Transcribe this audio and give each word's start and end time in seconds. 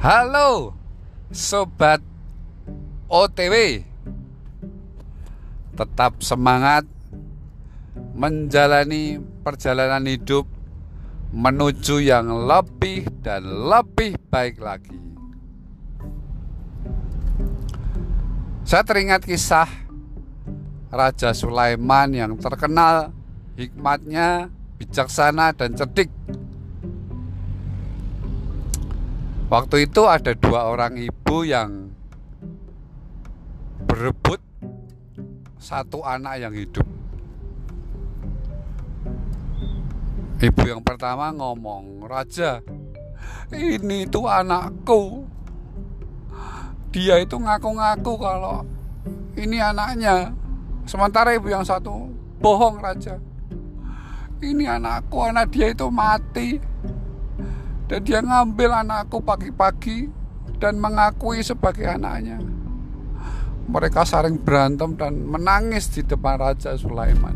Halo 0.00 0.72
Sobat 1.28 2.00
OTW 3.04 3.84
Tetap 5.76 6.24
semangat 6.24 6.88
Menjalani 8.16 9.20
perjalanan 9.44 10.00
hidup 10.08 10.48
Menuju 11.36 12.00
yang 12.00 12.32
lebih 12.48 13.12
dan 13.20 13.44
lebih 13.44 14.16
baik 14.32 14.56
lagi. 14.64 14.96
Saya 18.64 18.80
teringat 18.88 19.28
kisah 19.28 19.68
Raja 20.88 21.36
Sulaiman 21.36 22.08
yang 22.16 22.40
terkenal 22.40 23.12
hikmatnya, 23.54 24.48
bijaksana 24.80 25.52
dan 25.52 25.76
cerdik 25.76 26.08
Waktu 29.50 29.90
itu 29.90 30.06
ada 30.06 30.30
dua 30.38 30.70
orang 30.70 30.94
ibu 30.94 31.42
yang 31.42 31.90
berebut 33.82 34.38
satu 35.58 36.06
anak 36.06 36.38
yang 36.38 36.54
hidup. 36.54 36.86
Ibu 40.38 40.62
yang 40.70 40.86
pertama 40.86 41.34
ngomong, 41.34 42.06
"Raja, 42.06 42.62
ini 43.50 44.06
tuh 44.06 44.30
anakku. 44.30 45.26
Dia 46.94 47.18
itu 47.18 47.34
ngaku-ngaku 47.34 48.12
kalau 48.22 48.62
ini 49.34 49.58
anaknya. 49.58 50.30
Sementara 50.86 51.34
ibu 51.34 51.50
yang 51.50 51.66
satu 51.66 52.06
bohong, 52.38 52.78
Raja. 52.78 53.18
Ini 54.38 54.78
anakku, 54.78 55.18
anak 55.26 55.50
dia 55.50 55.74
itu 55.74 55.90
mati." 55.90 56.69
Dan 57.90 58.06
dia 58.06 58.22
ngambil 58.22 58.86
anakku 58.86 59.18
pagi-pagi 59.18 60.06
dan 60.62 60.78
mengakui 60.78 61.42
sebagai 61.42 61.90
anaknya. 61.90 62.38
Mereka 63.66 64.06
saling 64.06 64.38
berantem 64.38 64.94
dan 64.94 65.26
menangis 65.26 65.90
di 65.90 66.06
depan 66.06 66.38
Raja 66.38 66.78
Sulaiman. 66.78 67.34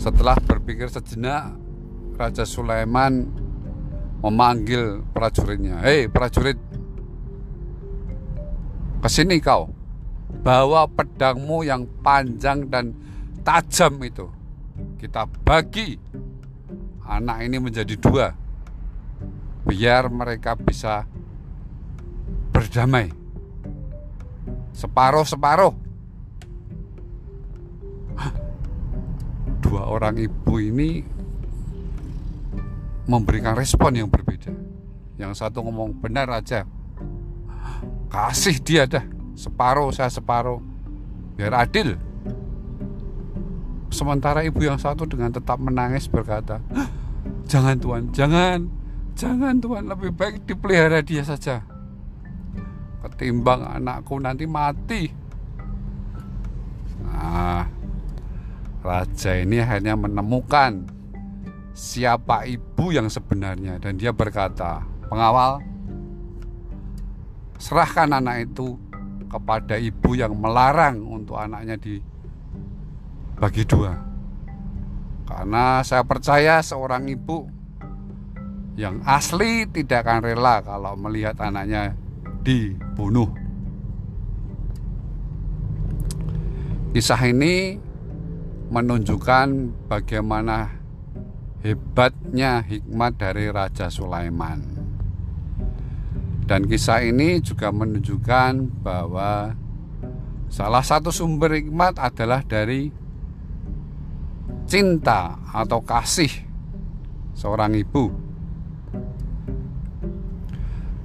Setelah 0.00 0.40
berpikir 0.40 0.88
sejenak, 0.88 1.52
Raja 2.16 2.48
Sulaiman 2.48 3.28
memanggil 4.24 5.04
prajuritnya. 5.12 5.84
Hei 5.84 6.08
prajurit, 6.08 6.56
ke 9.04 9.08
sini 9.12 9.36
kau. 9.36 9.68
Bawa 10.40 10.88
pedangmu 10.88 11.60
yang 11.64 11.84
panjang 12.00 12.72
dan 12.72 12.96
tajam 13.44 14.00
itu. 14.00 14.32
Kita 15.00 15.28
bagi 15.44 15.96
anak 17.06 17.46
ini 17.46 17.56
menjadi 17.62 17.94
dua. 17.96 18.34
Biar 19.66 20.10
mereka 20.10 20.54
bisa 20.58 21.06
berdamai. 22.50 23.10
Separuh-separuh. 24.76 25.74
Dua 29.62 29.82
orang 29.82 30.14
ibu 30.20 30.54
ini 30.62 31.02
memberikan 33.10 33.58
respon 33.58 33.98
yang 33.98 34.10
berbeda. 34.10 34.54
Yang 35.18 35.42
satu 35.42 35.64
ngomong 35.64 35.96
benar 35.98 36.30
aja. 36.30 36.62
Kasih 38.12 38.62
dia 38.62 38.86
dah. 38.86 39.02
Separuh 39.34 39.90
saya 39.90 40.12
separuh. 40.12 40.62
Biar 41.34 41.52
adil 41.66 42.05
Sementara 43.96 44.44
ibu 44.44 44.60
yang 44.60 44.76
satu 44.76 45.08
dengan 45.08 45.32
tetap 45.32 45.56
menangis 45.56 46.04
berkata, 46.04 46.60
Jangan 47.48 47.80
Tuhan, 47.80 48.02
jangan, 48.12 48.68
jangan 49.16 49.56
Tuhan, 49.56 49.88
lebih 49.88 50.12
baik 50.12 50.44
dipelihara 50.44 51.00
dia 51.00 51.24
saja. 51.24 51.64
Ketimbang 53.00 53.64
anakku 53.64 54.20
nanti 54.20 54.44
mati. 54.44 55.08
Nah, 57.08 57.64
raja 58.84 59.32
ini 59.40 59.64
akhirnya 59.64 59.96
menemukan 59.96 60.92
siapa 61.72 62.44
ibu 62.44 62.92
yang 62.92 63.08
sebenarnya 63.08 63.80
dan 63.80 63.96
dia 63.96 64.12
berkata, 64.12 64.84
"Pengawal, 65.08 65.64
serahkan 67.56 68.12
anak 68.12 68.52
itu 68.52 68.76
kepada 69.32 69.80
ibu 69.80 70.12
yang 70.12 70.36
melarang 70.36 71.00
untuk 71.00 71.40
anaknya 71.40 71.80
di 71.80 71.96
bagi 73.36 73.62
dua. 73.68 73.92
Karena 75.26 75.84
saya 75.84 76.02
percaya 76.02 76.64
seorang 76.64 77.06
ibu 77.12 77.44
yang 78.76 79.00
asli 79.04 79.68
tidak 79.68 80.04
akan 80.04 80.20
rela 80.24 80.60
kalau 80.64 80.96
melihat 80.96 81.36
anaknya 81.40 81.96
dibunuh. 82.44 83.28
Kisah 86.96 87.20
ini 87.28 87.76
menunjukkan 88.72 89.46
bagaimana 89.90 90.72
hebatnya 91.60 92.64
hikmat 92.64 93.20
dari 93.20 93.52
Raja 93.52 93.92
Sulaiman. 93.92 94.64
Dan 96.46 96.64
kisah 96.70 97.02
ini 97.02 97.42
juga 97.42 97.74
menunjukkan 97.74 98.80
bahwa 98.86 99.58
salah 100.46 100.84
satu 100.86 101.10
sumber 101.10 101.58
hikmat 101.58 101.98
adalah 101.98 102.46
dari 102.46 102.94
cinta 104.66 105.38
atau 105.54 105.78
kasih 105.80 106.30
seorang 107.38 107.78
ibu. 107.78 108.10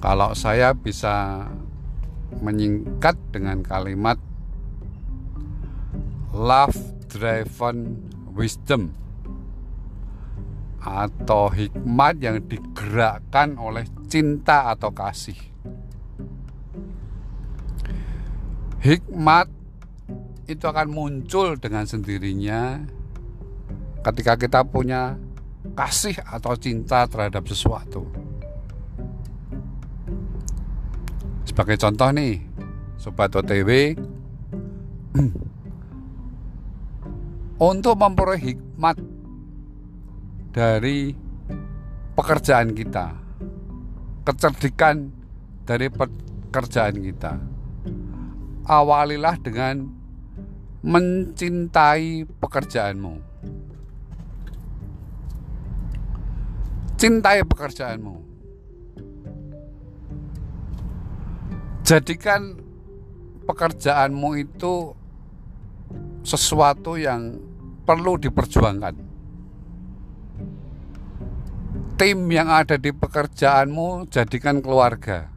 Kalau 0.00 0.32
saya 0.32 0.72
bisa 0.72 1.44
menyingkat 2.40 3.20
dengan 3.36 3.60
kalimat 3.60 4.16
love 6.32 6.76
driven 7.12 8.00
wisdom 8.32 8.96
atau 10.80 11.52
hikmat 11.52 12.16
yang 12.24 12.40
digerakkan 12.48 13.60
oleh 13.60 13.84
cinta 14.08 14.72
atau 14.72 14.88
kasih. 14.88 15.36
Hikmat 18.80 19.52
itu 20.48 20.64
akan 20.64 20.88
muncul 20.88 21.60
dengan 21.60 21.84
sendirinya 21.84 22.80
ketika 24.00 24.36
kita 24.40 24.60
punya 24.64 25.20
kasih 25.76 26.16
atau 26.24 26.56
cinta 26.56 27.04
terhadap 27.04 27.44
sesuatu. 27.44 28.08
Sebagai 31.44 31.76
contoh 31.76 32.08
nih, 32.14 32.40
sobat 32.96 33.36
OTW 33.36 33.92
untuk 37.60 37.94
memperoleh 38.00 38.40
hikmat 38.40 38.96
dari 40.56 41.12
pekerjaan 42.16 42.72
kita, 42.72 43.12
kecerdikan 44.24 45.12
dari 45.68 45.92
pekerjaan 45.92 46.96
kita. 47.04 47.36
Awalilah 48.64 49.36
dengan 49.42 49.82
mencintai 50.80 52.24
pekerjaanmu 52.38 53.14
Cintai 57.00 57.40
pekerjaanmu. 57.48 58.14
Jadikan 61.80 62.60
pekerjaanmu 63.48 64.30
itu 64.36 64.92
sesuatu 66.20 67.00
yang 67.00 67.40
perlu 67.88 68.20
diperjuangkan. 68.20 69.00
Tim 71.96 72.18
yang 72.28 72.52
ada 72.52 72.76
di 72.76 72.92
pekerjaanmu 72.92 74.04
jadikan 74.12 74.60
keluarga. 74.60 75.32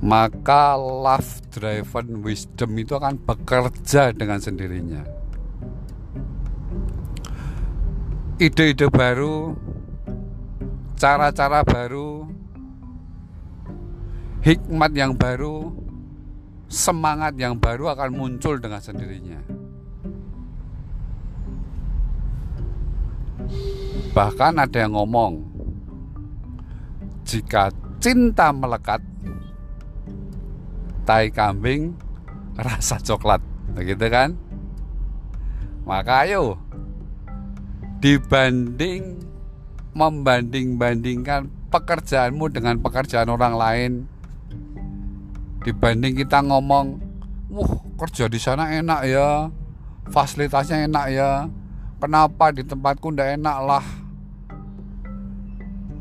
Maka 0.00 0.80
love 0.80 1.44
driven 1.52 2.24
wisdom 2.24 2.72
itu 2.80 2.96
akan 2.96 3.20
bekerja 3.20 4.16
dengan 4.16 4.40
sendirinya. 4.40 5.17
Ide-ide 8.38 8.86
baru, 8.86 9.58
cara-cara 10.94 11.66
baru, 11.66 12.30
hikmat 14.46 14.94
yang 14.94 15.18
baru, 15.18 15.74
semangat 16.70 17.34
yang 17.34 17.58
baru 17.58 17.98
akan 17.98 18.14
muncul 18.14 18.54
dengan 18.62 18.78
sendirinya. 18.78 19.42
Bahkan 24.14 24.54
ada 24.54 24.78
yang 24.78 24.94
ngomong, 24.94 25.42
jika 27.26 27.74
cinta 27.98 28.54
melekat, 28.54 29.02
tai 31.02 31.26
kambing 31.34 31.98
rasa 32.54 33.02
coklat, 33.02 33.42
begitu 33.74 34.06
kan? 34.06 34.38
Maka 35.82 36.22
ayo 36.28 36.67
dibanding 37.98 39.18
membanding-bandingkan 39.90 41.50
pekerjaanmu 41.66 42.46
dengan 42.54 42.78
pekerjaan 42.78 43.26
orang 43.26 43.54
lain. 43.58 43.92
Dibanding 45.66 46.14
kita 46.14 46.38
ngomong 46.46 47.02
wah 47.50 47.72
kerja 47.98 48.30
di 48.30 48.38
sana 48.38 48.70
enak 48.70 49.00
ya 49.10 49.50
fasilitasnya 50.14 50.86
enak 50.86 51.06
ya 51.10 51.30
kenapa 51.98 52.54
di 52.54 52.62
tempatku 52.62 53.10
ndak 53.10 53.42
enak 53.42 53.58
lah? 53.66 53.86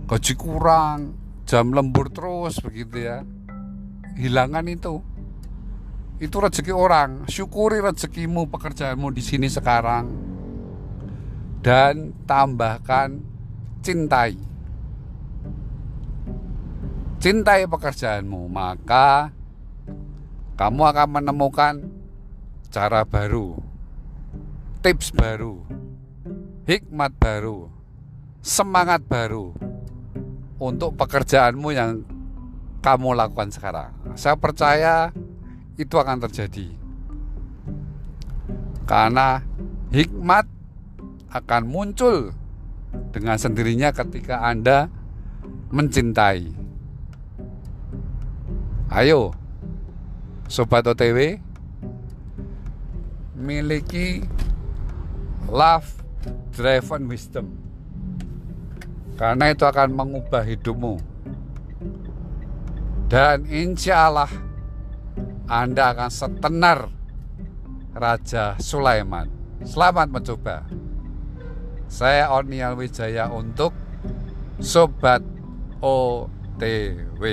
Gaji 0.08 0.34
kurang 0.38 1.18
jam 1.50 1.74
lembur 1.74 2.14
terus 2.14 2.62
begitu 2.62 3.10
ya. 3.10 3.26
Hilangkan 4.14 4.70
itu. 4.70 5.02
Itu 6.22 6.38
rezeki 6.42 6.74
orang. 6.74 7.26
Syukuri 7.26 7.82
rezekimu 7.82 8.48
pekerjaanmu 8.54 9.10
di 9.12 9.22
sini 9.26 9.50
sekarang 9.52 10.37
dan 11.68 12.16
tambahkan 12.24 13.20
cintai 13.84 14.40
cintai 17.20 17.68
pekerjaanmu 17.68 18.48
maka 18.48 19.36
kamu 20.56 20.82
akan 20.88 21.10
menemukan 21.12 21.76
cara 22.72 23.04
baru 23.04 23.60
tips 24.80 25.12
baru 25.12 25.68
hikmat 26.64 27.12
baru 27.20 27.68
semangat 28.40 29.04
baru 29.04 29.52
untuk 30.56 30.96
pekerjaanmu 30.96 31.76
yang 31.76 32.08
kamu 32.80 33.12
lakukan 33.12 33.52
sekarang 33.52 33.92
saya 34.16 34.40
percaya 34.40 35.12
itu 35.78 35.94
akan 35.94 36.18
terjadi. 36.26 36.74
Karena 38.90 39.46
hikmat 39.94 40.57
akan 41.32 41.64
muncul 41.68 42.32
dengan 43.12 43.36
sendirinya 43.36 43.92
ketika 43.92 44.44
Anda 44.48 44.92
mencintai. 45.72 46.52
Ayo, 48.88 49.36
sobat 50.48 50.88
OTW, 50.88 51.44
miliki 53.36 54.24
love 55.52 55.92
driven 56.56 57.12
wisdom. 57.12 57.52
Karena 59.20 59.52
itu 59.52 59.68
akan 59.68 59.92
mengubah 59.92 60.46
hidupmu. 60.46 61.02
Dan 63.12 63.48
insya 63.48 64.08
Allah 64.08 64.32
anda 65.48 65.96
akan 65.96 66.12
setenar 66.12 66.92
Raja 67.96 68.60
Sulaiman. 68.60 69.32
Selamat 69.64 70.12
mencoba. 70.12 70.68
Saya 71.88 72.28
Onial 72.36 72.76
Wijaya 72.76 73.32
untuk 73.32 73.72
Sobat 74.60 75.24
OTW. 75.80 77.24